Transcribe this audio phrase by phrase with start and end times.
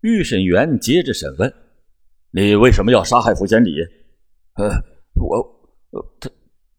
[0.00, 1.52] 预审员接着审问
[2.30, 3.74] ：“你为什么要杀害傅贤礼
[4.54, 4.70] ？”“呃，
[5.14, 5.36] 我……
[5.90, 6.30] 呃他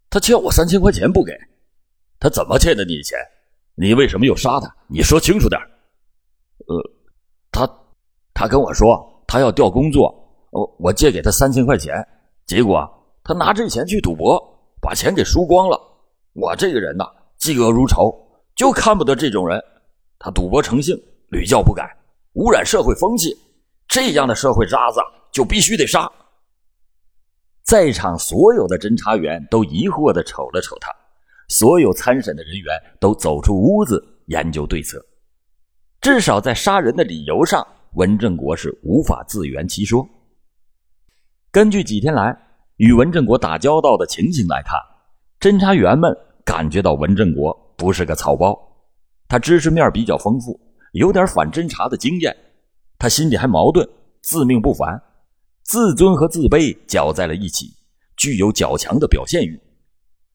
[0.10, 1.34] 他欠我三千块钱不给。
[2.20, 3.18] ”“他怎么欠的你的钱？
[3.76, 4.74] 你为什么又杀他？
[4.88, 5.60] 你说清楚点。
[6.68, 6.92] ”“呃，
[7.51, 7.69] 他
[8.33, 10.13] 他跟我说他要调工作，
[10.51, 11.96] 我我借给他三千块钱，
[12.46, 12.88] 结果
[13.24, 14.42] 他拿这钱去赌博，
[14.81, 15.79] 把钱给输光了。
[16.34, 17.05] 我这个人呐，
[17.40, 18.13] 嫉恶如仇，
[18.55, 19.62] 就看不得这种人。
[20.17, 20.98] 他赌博成性，
[21.30, 21.95] 屡教不改。”
[22.34, 23.36] 污染社会风气，
[23.88, 25.00] 这样的社会渣子
[25.32, 26.10] 就必须得杀。
[27.64, 30.92] 在场所有的侦查员都疑惑的瞅了瞅他，
[31.50, 35.04] 所有参审的人员都走出屋子研究对策。
[36.02, 40.08] 至少在杀人的理由上，文正国是无法自圆其说。
[41.52, 42.38] 根据几天来
[42.78, 44.80] 与文正国打交道的情形来看，
[45.40, 46.16] 侦查员们
[46.46, 48.58] 感觉到文正国不是个草包，
[49.28, 50.59] 他知识面比较丰富。
[50.94, 52.36] 有点反侦查的经验，
[52.98, 53.88] 他心里还矛盾，
[54.22, 55.02] 自命不凡，
[55.64, 57.68] 自尊和自卑搅在了一起，
[58.18, 59.59] 具有较强的表现欲。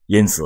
[0.07, 0.43] 因此，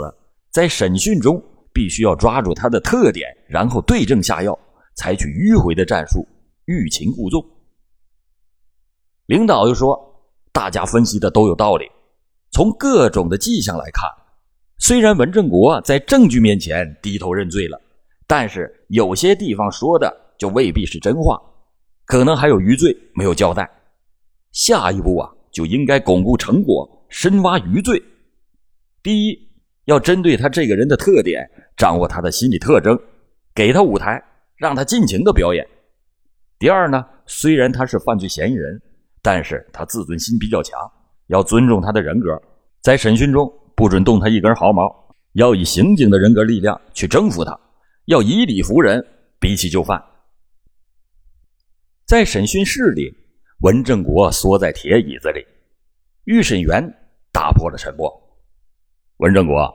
[0.52, 1.42] 在审讯中
[1.74, 4.58] 必须要抓住他的特点，然后对症下药，
[4.96, 6.28] 采取迂回的战术，
[6.66, 7.46] 欲擒故纵。
[9.28, 9.96] 领导又说
[10.52, 11.86] ：“大家分析的都有道理，
[12.52, 14.10] 从各种的迹象来看，
[14.80, 17.80] 虽然文正国在证据面前低头认罪了。”
[18.30, 21.36] 但是有些地方说的就未必是真话，
[22.06, 23.68] 可能还有余罪没有交代。
[24.52, 28.00] 下一步啊，就应该巩固成果，深挖余罪。
[29.02, 29.50] 第一，
[29.86, 32.96] 要针对他这个人的特点，掌握他的心理特征，
[33.56, 34.24] 给他舞台，
[34.58, 35.68] 让他尽情的表演。
[36.60, 38.80] 第二呢，虽然他是犯罪嫌疑人，
[39.24, 40.80] 但是他自尊心比较强，
[41.30, 42.40] 要尊重他的人格，
[42.84, 44.88] 在审讯中不准动他一根毫毛，
[45.34, 47.60] 要以刑警的人格力量去征服他。
[48.10, 49.06] 要以理服人，
[49.40, 50.04] 比起就范。
[52.08, 53.16] 在审讯室里，
[53.60, 55.46] 文正国缩在铁椅子里，
[56.24, 56.84] 预审员
[57.32, 58.12] 打破了沉默。
[59.18, 59.72] 文正国，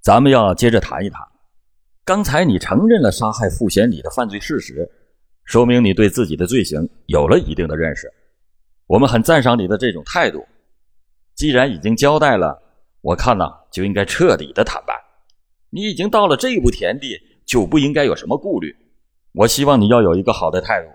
[0.00, 1.20] 咱们要接着谈一谈。
[2.02, 4.90] 刚才你承认了杀害傅贤礼的犯罪事实，
[5.44, 8.10] 说明你对自己的罪行有了一定的认识。
[8.86, 10.42] 我们很赞赏你的这种态度。
[11.34, 12.58] 既然已经交代了，
[13.02, 14.94] 我看呢就应该彻底的坦白。
[15.68, 17.18] 你已经到了这步田地。
[17.50, 18.72] 就不应该有什么顾虑。
[19.32, 20.88] 我希望你要有一个好的态度。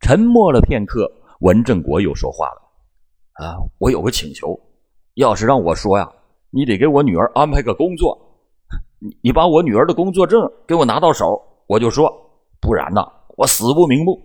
[0.00, 2.62] 沉默了片刻，文正国又说话了
[3.44, 4.58] ：“啊，我有个请求，
[5.16, 6.10] 要是让我说呀，
[6.48, 8.18] 你得给我女儿安排个工作。
[8.98, 12.08] 你你把我女儿的工作证给我拿到手，我就说；
[12.58, 13.02] 不然呢，
[13.36, 14.18] 我死不瞑目。”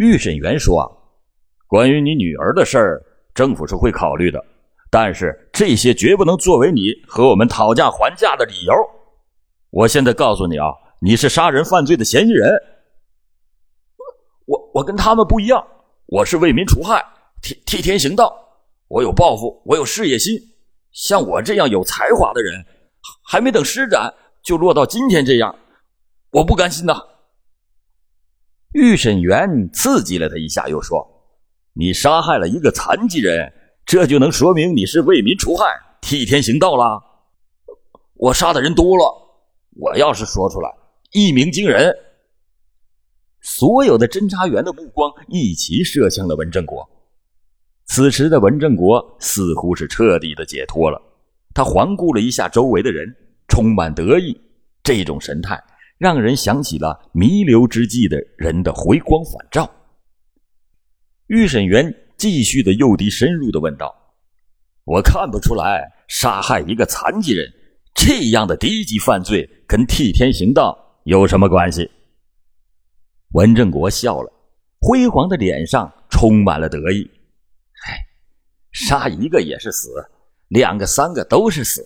[0.00, 0.88] 预审员说：“啊，
[1.66, 3.04] 关于你女儿的事儿，
[3.34, 4.42] 政府是会考虑的。”
[4.88, 8.72] 但是这些绝不能作为你和我们讨价还价的理由。
[9.70, 10.66] 我现在告诉你啊，
[11.00, 12.50] 你是杀人犯罪的嫌疑人。
[14.46, 15.66] 我我跟他们不一样，
[16.06, 17.04] 我是为民除害，
[17.42, 18.32] 替替天行道。
[18.88, 20.38] 我有抱负，我有事业心。
[20.92, 22.64] 像我这样有才华的人，
[23.24, 25.54] 还没等施展，就落到今天这样，
[26.30, 26.94] 我不甘心呐。
[28.72, 31.04] 预审员刺激了他一下，又说
[31.74, 33.52] ：“你杀害了一个残疾人。”
[33.86, 35.64] 这就能说明你是为民除害、
[36.00, 37.00] 替天行道了。
[38.14, 39.04] 我杀的人多了，
[39.76, 40.68] 我要是说出来，
[41.12, 41.96] 一鸣惊人。
[43.40, 46.84] 所有的侦查员的目光一齐射向了文正国。
[47.84, 51.00] 此时的文正国似乎是彻底的解脱了，
[51.54, 53.06] 他环顾了一下周围的人，
[53.46, 54.36] 充满得意。
[54.82, 55.62] 这种神态
[55.96, 59.70] 让人想起了弥留之际的人的回光返照。
[61.28, 61.94] 预审员。
[62.16, 63.94] 继续的诱敌深入的问道
[64.84, 67.46] ：“我看不出来，杀害一个残疾人
[67.94, 71.90] 这样的低级犯罪跟替天行道有什么关系？”
[73.34, 74.32] 文正国笑了，
[74.80, 77.10] 辉煌的脸上充满了得意
[77.86, 77.98] ：“哎，
[78.72, 79.90] 杀一个也是死，
[80.48, 81.84] 两个、三个都是死。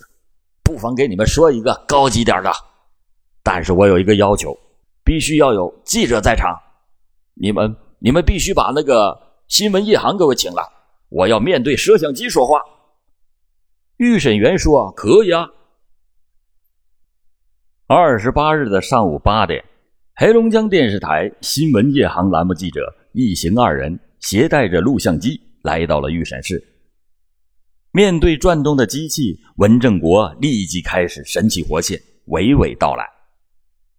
[0.62, 2.52] 不妨给你们说一个高级点的，
[3.42, 4.56] 但是我有一个要求，
[5.02, 6.56] 必须要有记者在场。
[7.34, 9.18] 你们，你们必须把那个。”
[9.50, 10.62] 新闻夜航各位请了，
[11.08, 12.62] 我要面对摄像机说话。
[13.96, 15.44] 预审员说：“可以啊。”
[17.88, 19.64] 二十八日的上午八点，
[20.14, 26.64] 黑龙江电视台新闻夜航栏目记者一行二人携带着录像机来到了预审室。
[27.90, 33.04] 面对转动的机器，文正国立即开始神气活现，娓娓道来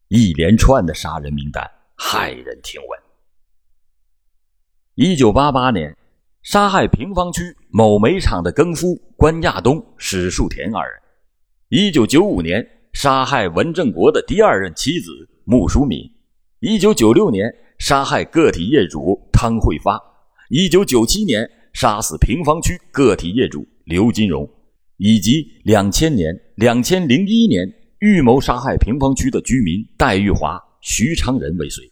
[0.07, 3.00] 一连串的杀人名单，骇人听闻。
[4.95, 5.95] 一九八八年，
[6.43, 10.99] 杀害平房区某煤厂的更夫关亚东、史树田二人；
[11.69, 12.61] 一九九五年，
[12.91, 15.11] 杀害文正国的第二任妻子
[15.45, 16.11] 穆淑敏；
[16.59, 17.49] 一九九六年
[17.79, 19.97] 杀害个体业主汤慧发，
[20.49, 24.45] 一九九七年杀死平房区个体业主刘金荣，
[24.97, 27.65] 以及两千年、两千零一年
[27.99, 31.90] 预谋杀害平房区的居民戴玉华、徐昌仁为遂。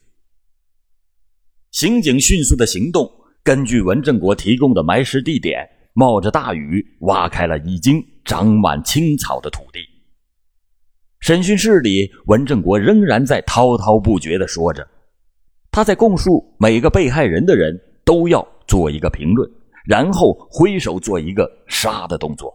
[1.80, 3.10] 刑警迅速的行动，
[3.42, 9.80] 根据文正国提供的埋尸地点，冒着大雨挖开了已经长满青草的土地。
[11.22, 14.86] 审讯室里，文正国仍然在滔滔不绝地说着。
[15.72, 17.74] 他在供述每个被害人的人
[18.04, 19.50] 都要做一个评论，
[19.86, 22.54] 然后挥手做一个杀的动作。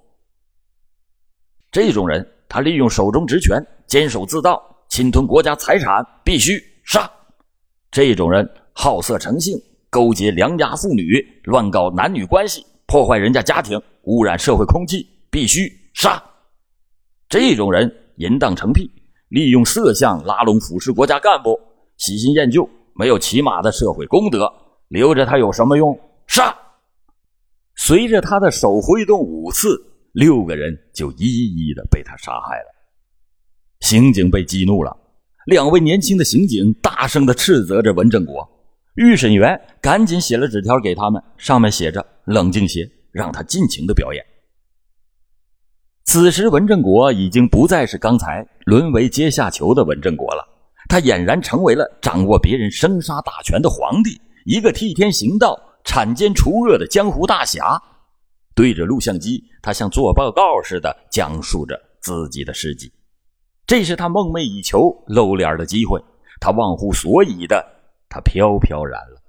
[1.73, 7.11] 这种人，他利用手中职权，监守自盗，侵吞国家财产，必须杀。
[7.91, 16.23] 这种人好色成性，勾结良家妇女，乱搞男女关系，破坏人家家庭，污染社会空气，必须杀。
[17.29, 17.91] 这种人。
[18.19, 18.89] 淫荡成癖，
[19.31, 21.59] 利用色相拉拢腐蚀国家干部，
[21.97, 24.49] 喜新厌旧，没有起码的社会公德，
[24.87, 25.99] 留着他有什么用？
[26.29, 26.57] 杀！
[27.75, 32.67] 随着他的手挥动五次，六个人就一一的被他杀害了。
[33.81, 34.97] 刑警被激怒了，
[35.47, 38.49] 两位年轻的刑警大声的斥责着文正国。
[38.95, 44.25] 预审员赶紧写了纸条给他们，上面写着：“冷静些，让他尽情的表演。”
[46.07, 50.47] 此时，文正国已经不再是刚才沦为阶下囚的文正国了，
[50.89, 57.81] 他俨然成为了掌握别人生杀大权的皇帝，一个替天行道、铲奸除恶的江湖大侠。
[58.55, 62.93] 对着录像机，他像做报告似的讲述着自己的事迹。
[63.67, 66.01] 这是他梦寐以求露脸的机会，
[66.39, 67.65] 他忘乎所以的，
[68.15, 69.21] 他飘飘然了。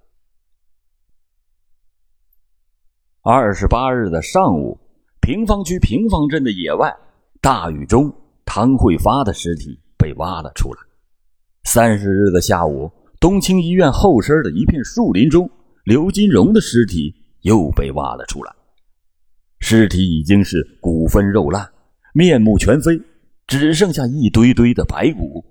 [3.24, 4.80] 二十八日的上午。
[5.22, 6.96] 平房区平房镇的野外，
[7.42, 8.14] 大雨中，
[8.46, 10.80] 汤慧发的尸体被挖了出来。
[11.64, 15.50] 三十日的下午，冬青医院后身的一片树林中，
[15.84, 17.12] 刘金荣的尸体
[17.42, 18.54] 又被挖了出来。
[19.62, 21.68] 尸体已经是骨分肉烂，
[22.14, 23.02] 面目全非，
[23.48, 25.44] 只剩下一堆堆的白骨。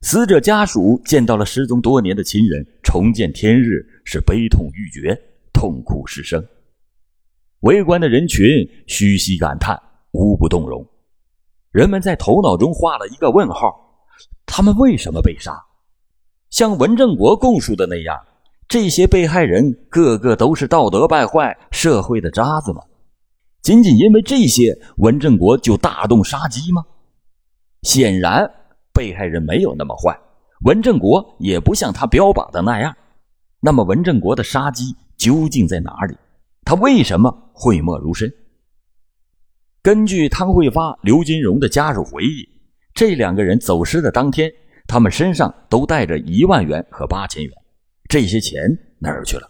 [0.00, 5.20] 死者家属见到了失踪多年的亲人重见天日，是悲痛欲绝，
[5.52, 6.44] 痛哭失声。
[7.60, 8.46] 围观的人群
[8.86, 9.76] 嘘唏感叹，
[10.12, 10.86] 无不动容。
[11.72, 14.06] 人们在头脑中画了一个问号：
[14.46, 15.52] 他们为什么被杀？
[16.50, 18.16] 像文正国供述的那样，
[18.68, 22.80] 这些被害人个个都是道德败坏、社会的渣子吗？
[23.62, 26.84] 仅仅因为这些，文正国就大动杀机吗？
[27.82, 28.48] 显然，
[28.98, 30.18] 被害人没有那么坏，
[30.62, 32.92] 文正国也不像他标榜的那样。
[33.60, 36.16] 那么，文正国的杀机究竟在哪里？
[36.64, 38.28] 他为什么讳莫如深？
[39.82, 42.44] 根据汤慧发、刘金荣的家属回忆，
[42.92, 44.50] 这两个人走失的当天，
[44.88, 47.52] 他们身上都带着一万元和八千元，
[48.08, 48.60] 这些钱
[48.98, 49.48] 哪儿去了？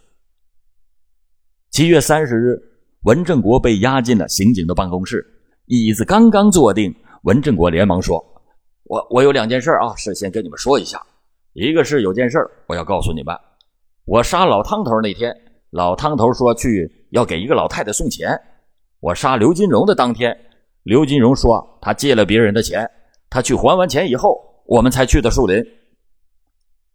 [1.71, 2.55] 七月三十日，
[3.01, 5.25] 文正国被押进了刑警的办公室，
[5.65, 6.93] 椅子刚刚坐定，
[7.23, 8.23] 文正国连忙说
[8.89, 10.99] ：“我我有两件事啊，事先跟你们说一下。
[11.53, 13.35] 一个是有件事我要告诉你们，
[14.05, 15.31] 我杀老汤头那天，
[15.69, 18.39] 老汤头说去。”要给一个老太太送钱。
[18.99, 20.35] 我杀刘金荣的当天，
[20.83, 22.87] 刘金荣说他借了别人的钱，
[23.31, 25.59] 他去还完钱以后，我们才去的树林。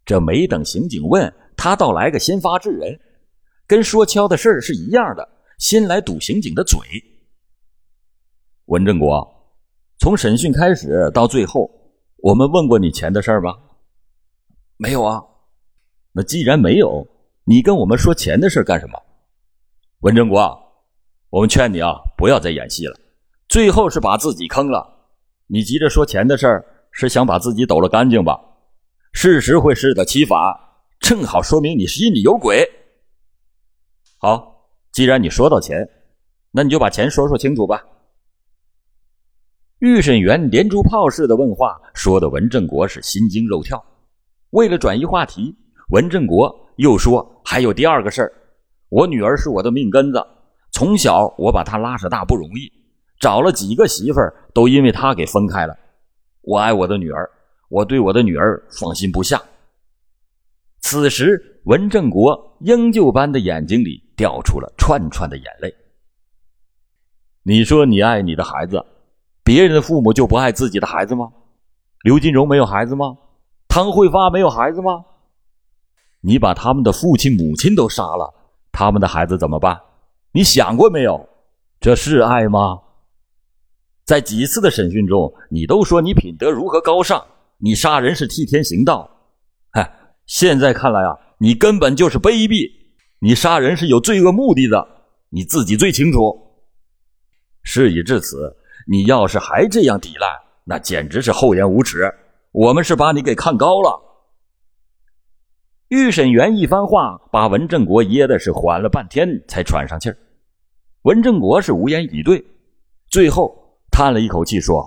[0.05, 2.97] 这没等刑警问他，倒来个先发制人，
[3.67, 6.79] 跟说敲的事儿是一样的，先来堵刑警的嘴。
[8.67, 9.27] 文正国，
[9.99, 11.69] 从审讯开始到最后，
[12.25, 13.55] 我们问过你钱的事儿吗？
[14.77, 15.21] 没有啊。
[16.11, 17.07] 那既然没有，
[17.43, 18.99] 你跟我们说钱的事干什么？
[19.99, 20.41] 文正国，
[21.29, 22.99] 我们劝你啊，不要再演戏了，
[23.47, 25.07] 最后是把自己坑了。
[25.45, 28.41] 你急着说钱的事儿，是想把自己抖了干净吧？
[29.13, 30.39] 事实会适得其反，
[30.99, 32.67] 正好说明你心里有鬼。
[34.17, 35.87] 好，既然你说到钱，
[36.49, 37.85] 那你就把钱说说清楚吧。
[39.79, 43.83] 预审员连珠炮似的问话，说的文正国是心惊肉跳。
[44.51, 45.53] 为了转移话题，
[45.89, 48.33] 文正国又说还有第二个事儿。
[48.89, 50.25] 我女儿是我的命根子，
[50.71, 52.71] 从小我把她拉扯大不容易，
[53.19, 54.19] 找了几个媳妇
[54.53, 55.77] 都因为她给分开了。
[56.41, 57.29] 我爱我的女儿，
[57.69, 59.41] 我对我的女儿放心不下。
[60.79, 65.73] 此时，文正国鹰鹫般的眼睛里掉出了串串的眼泪。
[67.43, 68.83] 你说你爱你的孩子，
[69.45, 71.31] 别人的父母就不爱自己的孩子吗？
[72.03, 73.15] 刘金荣没有孩子吗？
[73.67, 75.05] 汤慧发没有孩子吗？
[76.21, 78.33] 你把他们的父亲母亲都杀了。
[78.71, 79.79] 他们的孩子怎么办？
[80.31, 81.29] 你想过没有？
[81.79, 82.79] 这是爱吗？
[84.03, 87.23] 在几次的审讯中，你都说你品德如何高尚，
[87.59, 89.07] 你杀人是替天行道。
[89.69, 89.91] 嗨，
[90.25, 92.67] 现在看来啊，你根本就是卑鄙，
[93.19, 94.87] 你杀人是有罪恶目的的，
[95.29, 96.35] 你自己最清楚。
[97.61, 100.27] 事已至此，你要是还这样抵赖，
[100.63, 102.13] 那简直是厚颜无耻。
[102.51, 104.01] 我们是把你给看高了。
[105.89, 110.17] 预审员一番话，把文正国噎的是缓了半天才喘上气儿。
[111.03, 112.43] 文正国是无言以对，
[113.09, 113.55] 最后
[113.91, 114.83] 叹了一口气说：“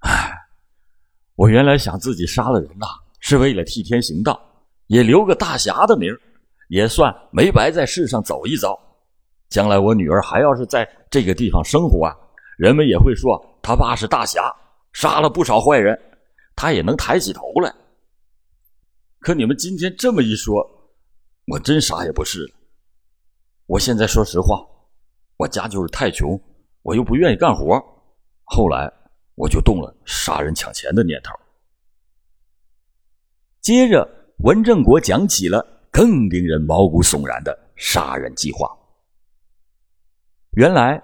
[0.00, 0.30] 唉，
[1.34, 2.86] 我原来想自己杀了人呐，
[3.20, 4.38] 是为了替天行道，
[4.88, 6.14] 也留个大侠的名
[6.68, 8.78] 也算没白在世上走一遭。
[9.48, 12.14] 将来我女儿还要是在这个地方生活啊，
[12.58, 14.54] 人们也会说他爸是大侠，
[14.92, 15.98] 杀了不少坏人，
[16.54, 17.74] 他也能抬起头来。
[19.20, 20.92] 可你们今天这么一说，
[21.46, 22.54] 我真啥也不是了。
[23.66, 24.60] 我现在说实话。”
[25.38, 26.36] 我家就是太穷，
[26.82, 27.80] 我又不愿意干活，
[28.42, 28.92] 后来
[29.36, 31.32] 我就动了杀人抢钱的念头。
[33.60, 34.04] 接着，
[34.38, 38.68] 文正国讲起了更令人毛骨悚然的杀人计划。
[40.56, 41.00] 原来，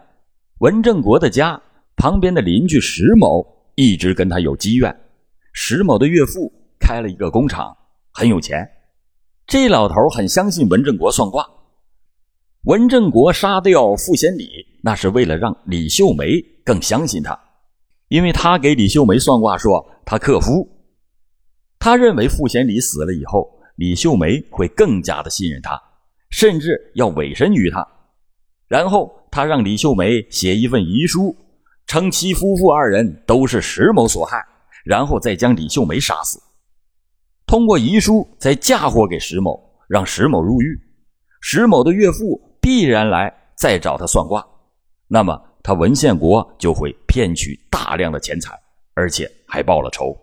[0.59, 1.61] 文正国的家
[1.97, 3.45] 旁边的邻居石某
[3.75, 4.95] 一直跟他有积怨。
[5.53, 7.77] 石某的岳父开了一个工厂，
[8.13, 8.69] 很有钱，
[9.47, 11.45] 这老头很相信文正国算卦。
[12.63, 14.49] 文正国杀掉傅贤礼，
[14.83, 17.39] 那是为了让李秀梅更相信他，
[18.09, 20.69] 因为他给李秀梅算卦说他克夫。
[21.79, 25.81] 他认为傅贤礼死了以后，李秀梅会更加的信任他，
[26.31, 27.87] 甚至要委身于他。
[28.67, 31.37] 然后他让李秀梅写一份遗书，
[31.89, 34.41] 称其夫妇二人都是石某所害，
[34.85, 36.41] 然后再将李秀梅杀死，
[37.45, 40.81] 通过遗书再嫁祸给石某，让石某入狱。
[41.41, 42.41] 石某的岳父。
[42.65, 44.43] 必然来再找他算卦，
[45.07, 48.59] 那么他文献国就会骗取大量的钱财，
[48.95, 50.19] 而且还报了仇。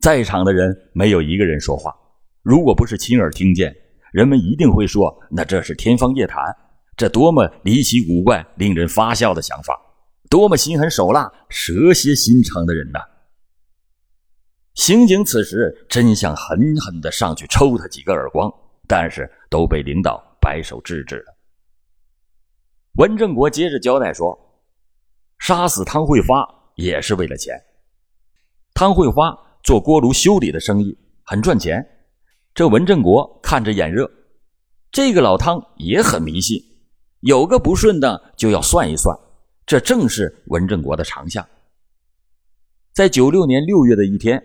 [0.00, 1.94] 在场的人没有一个人说话，
[2.42, 3.76] 如果不是亲耳听见，
[4.10, 6.42] 人们一定会说：“那这是天方夜谭，
[6.98, 9.80] 这多么离奇古怪、令人发笑的想法，
[10.28, 12.98] 多么心狠手辣、蛇蝎心肠的人呐！”
[14.74, 18.52] 刑警此时真想狠狠的上去抽他几个耳光，
[18.86, 20.22] 但是都被领导。
[20.40, 21.36] 摆手制止了。
[22.94, 24.38] 文正国接着交代说
[25.40, 27.60] ：“杀死汤慧发也是为了钱。
[28.72, 31.84] 汤慧发做锅炉修理的生意很赚钱，
[32.54, 34.08] 这文正国看着眼热。
[34.92, 36.62] 这个老汤也很迷信，
[37.20, 39.16] 有个不顺的就要算一算，
[39.66, 41.44] 这正是文正国的长项。
[42.92, 44.42] 在九六年六月的一天，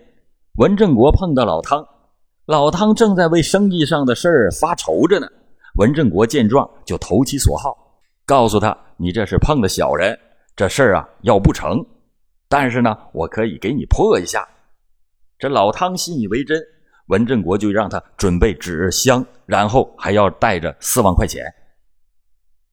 [0.56, 1.86] 文正国碰到老汤，
[2.46, 5.26] 老汤正在为生意上的事儿发愁着呢。”
[5.76, 7.76] 文正国见状就投其所好，
[8.24, 10.16] 告诉他：“你这是碰了小人，
[10.54, 11.84] 这事儿啊要不成。
[12.48, 14.46] 但是呢，我可以给你破一下。”
[15.36, 16.62] 这老汤信以为真，
[17.06, 21.44] 文正国就让他准备纸箱，然后还要带着四万块钱，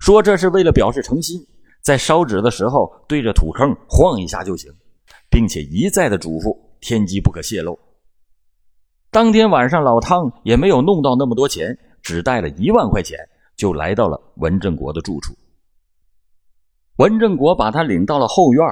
[0.01, 1.39] 说这是为了表示诚心，
[1.81, 4.69] 在烧纸的时候对着土坑晃一下就行，
[5.29, 7.79] 并且一再的嘱咐天机不可泄露。
[9.11, 11.77] 当天晚上，老汤也没有弄到那么多钱。
[12.03, 13.15] 只带了一万块钱，
[13.55, 15.35] 就来到了文正国的住处。
[16.95, 18.65] 文正国把他领到了后院，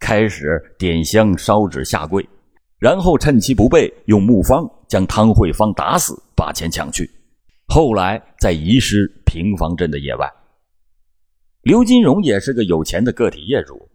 [0.00, 2.26] 开始点香烧纸下跪，
[2.78, 7.06] 然后趁其不备，用木方将汤慧芳打死，把钱抢去。
[7.66, 10.26] 后来再遗失平房镇的野外。
[11.62, 13.86] 刘金荣也是个有钱的个体业主，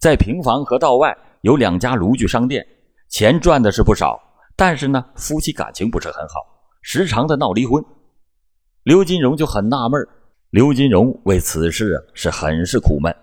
[0.00, 2.66] 在平房和道外有两家炉具商店，
[3.08, 4.20] 钱赚的是不少，
[4.56, 6.40] 但是呢，夫妻感情不是很好，
[6.82, 7.80] 时常的闹离婚。
[8.82, 10.04] 刘金荣就很纳闷
[10.50, 13.14] 刘金荣为此事是很是苦闷。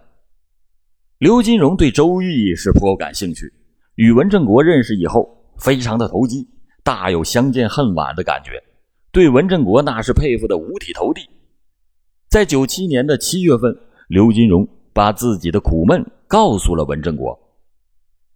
[1.18, 3.52] 刘金荣对周易是颇感兴趣，
[3.96, 6.48] 与文正国认识以后，非常的投机，
[6.82, 8.52] 大有相见恨晚的感觉，
[9.12, 11.30] 对文正国那是佩服的五体投地。
[12.32, 17.38] 在九七年的七月份，刘金荣把自己的苦闷告诉了文正国。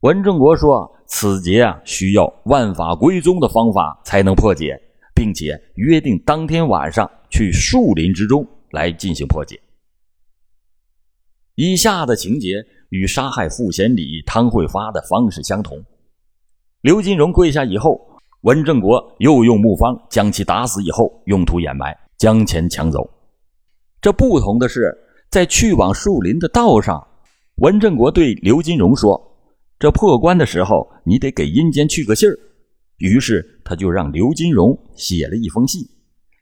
[0.02, 4.78] 文正国说：“此劫啊，需要万法归宗的方法才能破解。”
[5.16, 9.58] 并且约定当天晚上去树林之中来进行破解。
[11.56, 12.56] 以下的情节
[12.90, 15.82] 与杀害傅贤礼、汤慧发的方式相同。
[16.82, 17.98] 刘金荣跪下以后，
[18.42, 23.10] 文正国又用木方将其打死以后，用土掩埋，将钱抢走。
[24.06, 24.96] 这不同的是，
[25.32, 27.04] 在去往树林的道上，
[27.56, 29.20] 文正国对刘金荣说
[29.80, 32.38] ：“这破关的时候，你得给阴间去个信儿。”
[33.02, 35.82] 于是他就让刘金荣写了一封信，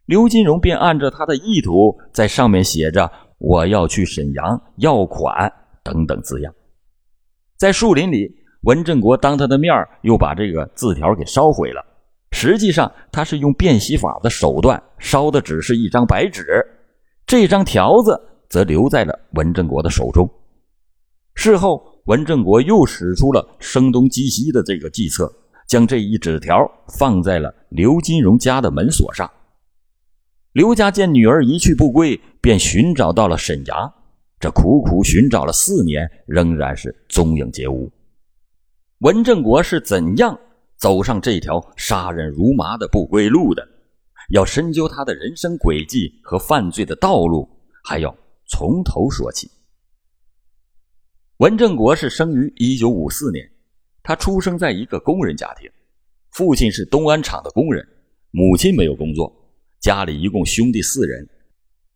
[0.08, 5.50] 刘金荣便按照他的意图在上面写着“我要去沈阳要款”
[5.86, 6.53] 等等字样。
[7.58, 8.29] 在树林里，
[8.63, 11.82] 文正国当他的面又把这个字条给烧毁了，
[12.32, 16.62] 实际上他是用变戏法的手段烧的只是一张白纸，
[17.25, 20.30] 这张条子则留在了文正国的手中。
[21.36, 25.32] 事后，文正国又使出了声东击西的这个计策，
[25.68, 26.56] 将这一纸条
[27.00, 29.30] 放在了刘金荣家的门锁上。
[30.51, 33.92] 刘家见女儿一去不归，便寻找到了沈阳。
[34.39, 37.92] 这苦苦寻找了四年，仍然是踪影皆无。
[39.00, 40.38] 文正国是怎样
[40.77, 43.68] 走上这条杀人如麻的不归路的？
[44.32, 47.50] 要深究他的人生轨迹和犯罪的道路，
[47.84, 48.15] 还要
[48.48, 49.50] 从头说起。
[51.38, 53.50] 文正国是生于一九五四年，
[54.01, 55.70] 他出生在一个工人家庭，
[56.32, 57.86] 父亲是东安厂的工人，
[58.32, 59.32] 母亲没有工作。
[59.82, 61.27] 家里一共兄弟四人，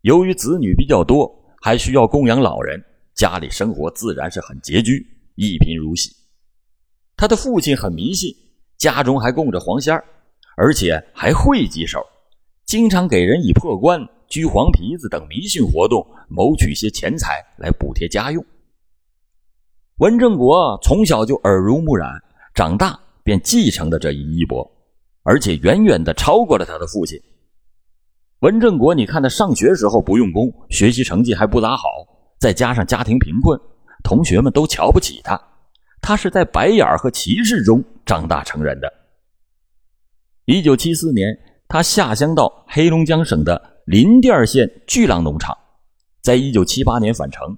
[0.02, 1.32] 由于子女比较多，
[1.62, 2.84] 还需要供养老人，
[3.16, 6.12] 家里生活自然是很拮据，一贫如洗。
[7.16, 8.30] 他的父亲很迷信，
[8.78, 10.04] 家中还供着黄仙儿，
[10.58, 12.06] 而且还会几手，
[12.68, 13.98] 经常给人以破棺、
[14.28, 18.46] 鞠黄皮子等迷信活动谋取些钱财来补贴家用。
[20.00, 22.12] 文正国从小就耳濡目染，
[22.54, 24.70] 长大便继承了这一衣钵，
[25.24, 27.18] 而且远远的超过了他的父亲。
[28.40, 31.84] 文正国，你看他上学时候不用功，学习成绩还不咋好，
[32.38, 33.58] 再加上家庭贫困，
[34.04, 35.42] 同学们都瞧不起他。
[36.02, 38.92] 他是在白眼和歧视中长大成人的。
[40.46, 41.38] 一九七四年，
[41.70, 45.58] 他下乡到黑龙江省的林甸县巨浪农场，
[46.22, 47.58] 在一九七八年返城，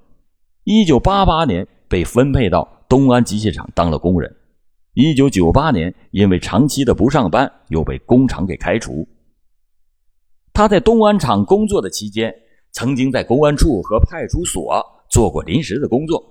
[0.64, 4.36] 一九八八年被分配到东安机械厂当了工人，
[4.96, 9.08] 一九九八年因为长期的不上班，又被工厂给开除。
[10.54, 12.34] 他在东安厂工作的期间，
[12.72, 16.24] 曾经在公安处和派出所做过临时的工作，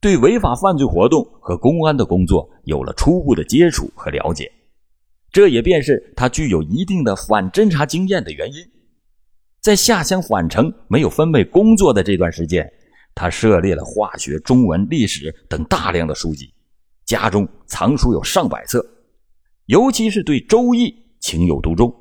[0.00, 4.50] 对违法犯罪活动和公安的工作有了初步的接触和了解，
[5.30, 8.64] 这也便是他具有一定的反侦查经验的原因。
[9.60, 12.66] 在下乡返城没有分配工作的这段时间，
[13.14, 16.52] 他涉猎了化学、中文、历史等大量的书籍，
[17.04, 18.84] 家中藏书有上百册，
[19.66, 20.86] 尤其是对《周易》
[21.20, 21.94] 情有独钟。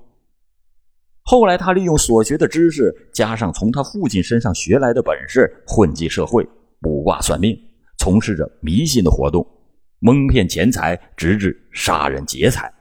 [1.24, 6.48] 后来，他利用所学的知识，加上从他父亲身上学来的本事，混迹社会，
[6.80, 7.54] 卜卦算命，
[7.98, 9.46] 从事着迷信的活动，
[10.00, 12.72] 蒙骗钱财，直至杀人劫财。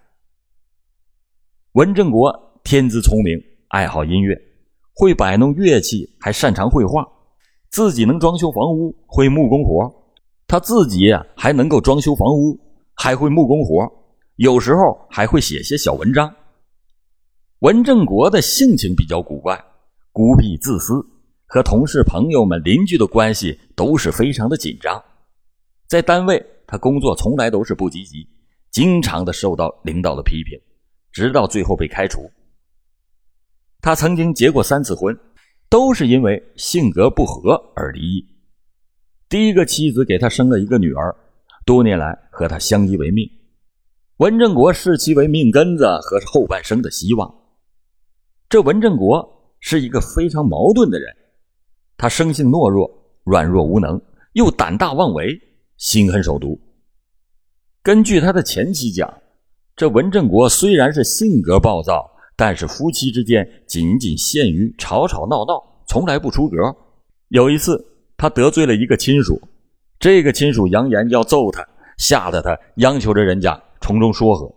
[1.76, 2.32] 文正国
[2.64, 4.34] 天资聪明，爱好音乐，
[4.94, 7.06] 会摆弄乐器，还擅长绘画，
[7.68, 9.92] 自己能装修房屋，会木工活。
[10.46, 12.58] 他自己呀，还能够装修房屋，
[12.94, 13.86] 还会木工活，
[14.36, 16.34] 有时候还会写些小文章。
[17.58, 19.62] 文正国的性情比较古怪，
[20.12, 20.94] 孤僻自私，
[21.44, 24.98] 和同事、朋友们、邻居的关系都是非常的紧张。
[25.86, 28.26] 在单位，他工作从来都是不积极，
[28.70, 30.58] 经常的受到领导的批评，
[31.16, 32.30] 直到最后被开除。
[33.80, 35.18] 他曾经结过三次婚，
[35.70, 38.26] 都是因为性格不合而离异。
[39.26, 41.16] 第一个妻子给他生了一个女儿，
[41.64, 43.26] 多年来和他相依为命。
[44.18, 47.34] 文正国视其为命根子和后半生的希望。
[48.50, 51.16] 这文正国是一个非常矛盾的人，
[51.96, 52.90] 他生性懦弱、
[53.24, 53.98] 软弱无能，
[54.34, 55.40] 又胆大妄为、
[55.78, 56.60] 心狠手毒。
[57.82, 59.10] 根据他的前妻讲，
[59.76, 66.56] 这文正国虽然是性格暴躁，但是夫妻之间仅仅限于吵吵闹闹，从来不出格。
[67.28, 67.84] 有一次，
[68.16, 69.38] 他得罪了一个亲属，
[69.98, 71.62] 这个亲属扬言要揍他，
[71.98, 74.50] 吓得他央求着人家从中说和。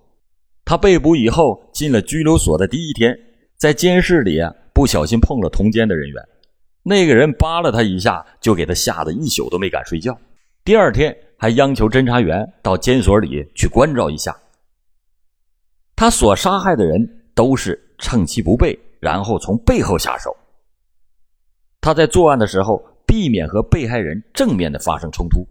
[0.63, 3.13] 他被捕以后，进了拘留所的第一天。
[3.58, 4.39] 在监室里，
[4.73, 6.23] 不小心碰了同监的人员，
[6.82, 10.17] 那个人扒了他一下，就给他吓得一宿都没敢睡觉。
[10.63, 14.34] 第二天还央求侦查员到监所里去关照一下。
[15.99, 16.97] 他所杀害的人
[17.35, 20.33] 都是趁其不备，然后从背后下手。
[21.81, 25.45] 他在作案的时候避免和被害人正面的发生冲突。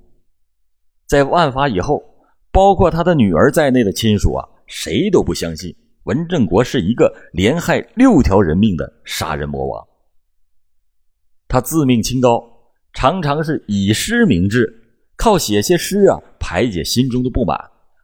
[1.07, 2.03] 在案发以后，
[2.51, 5.71] 包括他的女儿在内的亲属啊，谁都不相信。
[6.05, 9.87] 文正国是一个连害六条人命的杀人魔王。
[11.47, 12.43] 他自命清高，
[12.95, 14.67] 常常是以诗明志，
[15.15, 17.55] 靠写些诗啊排解心中的不满，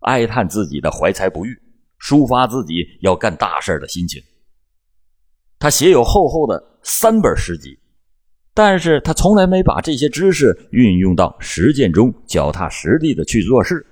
[0.02, 1.58] 哀叹自己的怀才不遇，
[2.04, 4.22] 抒发自己要干大事的心情。
[5.58, 7.78] 他写有厚厚的三本诗集，
[8.52, 13.84] 但是他从来没把这些知识运用到实践中，脚踏实地的去做事。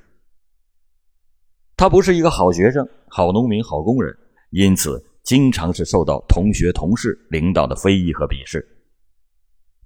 [1.74, 4.14] 他不是一个好学生、好农民、好工人，
[4.50, 8.62] 因此经常是受到同学、同事、领导的非议和鄙视。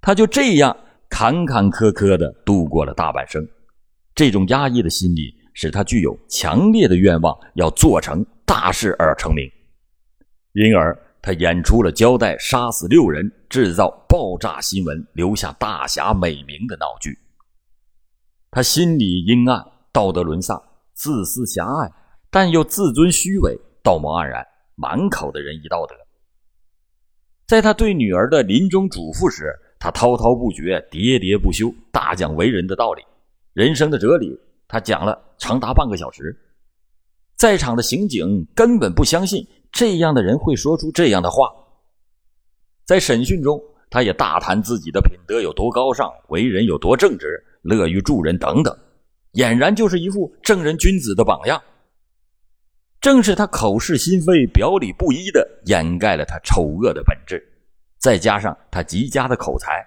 [0.01, 0.75] 他就这样
[1.09, 3.41] 坎坎坷坷的度过了大半生。
[4.13, 9.51] 这种压抑的心理使他具有强烈的愿望，要做成大事而成名，
[10.53, 17.17] 因而他演出了交代杀死六人、制造爆炸新闻、留下大侠美名的闹剧。
[18.51, 20.61] 他心里阴暗，道德沦丧，
[20.93, 21.91] 自私狭隘，
[22.29, 25.95] 但又自尊虚伪，道貌岸然，满口的仁义道德。
[27.47, 33.01] 在他对女儿的临终嘱咐时，他滔滔不绝，喋喋不休，大讲为人的道理、
[33.53, 34.39] 人生的哲理。
[34.67, 36.35] 他讲了长达半个小时，
[37.35, 41.49] 在场的刑警根本不相信这样的人会说出这样的话。
[42.85, 48.77] 在审讯中，他也大谈自己的品德有多高尚，为人有多正直，乐于助人等等，
[49.33, 51.61] 俨然就是一副正人君子的榜样。
[52.99, 57.41] 正是他口是心非、表里不一的掩盖了他丑恶的本质，
[57.99, 59.85] 再加上他极佳的口才，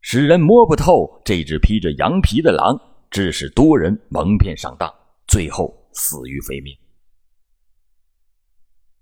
[0.00, 2.78] 使人摸不透这只披着羊皮的狼，
[3.14, 4.92] 致使多人蒙骗上当，
[5.28, 6.76] 最后死于非命。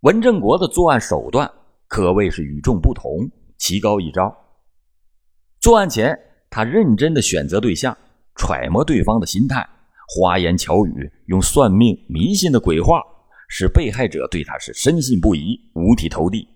[0.01, 1.51] 文正国的作案手段
[1.89, 4.31] 可谓是与众不同，奇高一招。
[5.61, 6.15] 作案前，
[6.51, 7.97] 他认真的选择对象，
[8.35, 9.67] 揣摩对方的心态，
[10.15, 13.01] 花言巧语，用算命迷信的鬼话。
[13.49, 16.47] 使被害者对他是深信不疑、五体投地，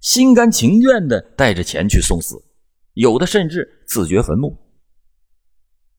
[0.00, 2.36] 心甘情愿的带着钱去送死，
[2.94, 4.56] 有的甚至自掘坟墓。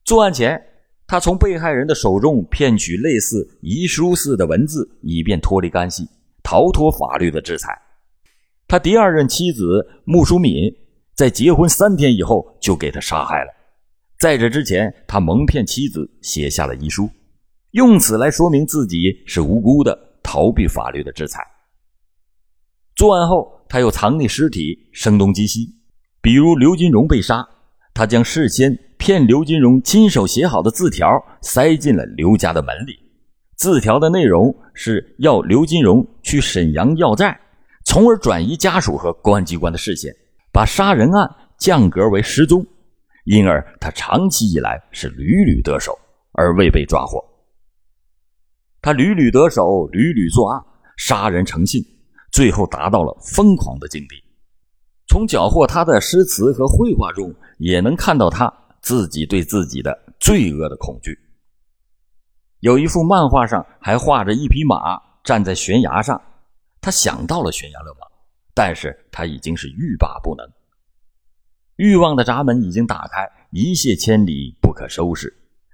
[0.04, 0.60] 作案前，
[1.10, 6.08] 他从被害人的手中骗取类似遗书似的文字，以便脱离干系，
[6.40, 7.76] 逃脱法律的制裁。
[8.68, 10.72] 他第二任妻子穆淑敏
[11.16, 13.50] 在结婚三天以后就给他杀害了。
[14.20, 17.10] 在这之前，他蒙骗妻子写下了遗书，
[17.72, 19.98] 用此来说明自己是无辜的。
[20.22, 21.44] 逃避法律的制裁。
[22.94, 25.74] 作案后，他又藏匿尸体，声东击西。
[26.22, 27.44] 比如刘金荣被杀，
[28.00, 31.06] 他将事先骗刘金荣亲手写好的字条
[31.42, 32.98] 塞进了刘家的门里。
[33.58, 37.38] 字条的内容是要刘金荣去沈阳要债，
[37.84, 40.10] 从而转移家属和公安机关的视线，
[40.50, 42.64] 把杀人案降格为失踪。
[43.24, 45.92] 因而，他长期以来是屡屡得手，
[46.32, 47.22] 而未被抓获。
[48.80, 50.58] 他屡屡得手，屡屡作案，
[50.96, 51.84] 杀人成性，
[52.32, 54.16] 最后达到了疯狂的境地。
[55.06, 61.16] 从缴获他的诗词和绘画中，也能看到他自己对自己的罪恶的恐惧。
[62.60, 66.20] 有一幅漫画上还画着一匹马站在悬崖上，
[66.80, 68.06] 他想到了悬崖勒马，
[68.54, 70.46] 但是他已经是欲罢不能。
[71.76, 75.32] 欲望的闸门已经打开，一泻千里，不可收拾。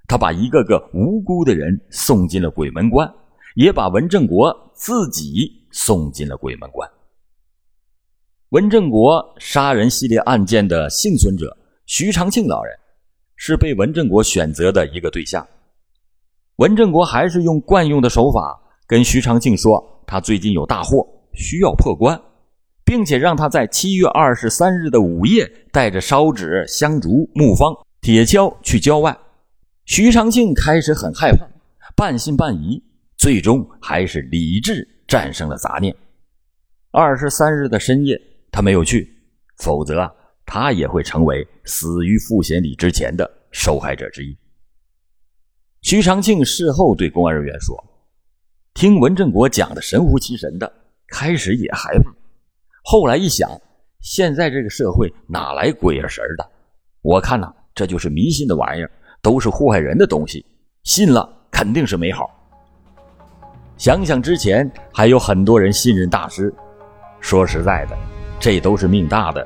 [0.09, 3.13] 他把一个个无辜的人送进了鬼门关，
[3.55, 6.89] 也把文正国自己送进了鬼门关。
[8.51, 12.77] 文正国杀人系列案件的幸存者徐长庆老人，
[13.37, 15.47] 是被文正国选择的一个对象。
[16.57, 22.21] 文正国还是用惯用的手法跟徐长庆说，他最近有大祸需要破关，
[22.85, 29.17] 并且让他在七月二十三日的午夜带着烧纸、香烛、木方、铁锹去郊外。
[29.85, 31.47] 徐长庆开始很害怕，
[31.95, 32.83] 半信半疑，
[33.17, 35.95] 最终还是理智战胜了杂念。
[36.91, 38.21] 二十三日的深夜，
[38.51, 39.09] 他没有去，
[39.59, 40.13] 否则
[40.47, 44.35] 他也会成为死于傅贤礼之前的受害者之一。
[45.83, 47.77] 徐长庆事后对公安人员说
[48.73, 50.73] ：“听文正国讲的神乎其神的，
[51.09, 52.11] 开始也害怕，
[52.83, 53.51] 后来一想，
[54.01, 56.51] 现在这个社会哪来鬼啊神的？
[57.03, 58.91] 我看呐，这就是迷信的玩意儿。”
[59.23, 60.47] 都是祸害人的东西，
[60.85, 62.31] 信了肯定是没好。
[63.77, 66.55] 想想之前还有很多人信任大师，
[67.21, 67.99] 说实在的，
[68.39, 69.45] 这都是命大的。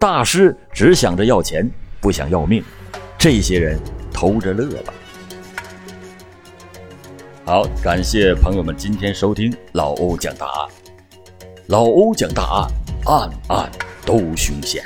[0.00, 2.64] 大师只想着要钱，不想要命，
[3.18, 3.78] 这些人
[4.10, 4.94] 偷着乐吧。
[7.44, 10.68] 好，感谢朋友们今天收听老欧讲大案。
[11.66, 12.66] 老欧讲大
[13.04, 13.70] 案，案案
[14.06, 14.82] 都凶险。